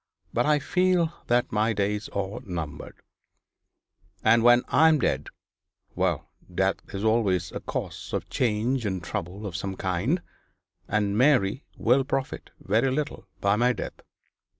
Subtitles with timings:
[0.33, 3.03] But I feel that my days are numbered
[4.23, 5.27] and when I am dead
[5.93, 10.23] well death is always a cause of change and trouble of some kind,
[10.87, 14.01] and Mary will profit very little by my death.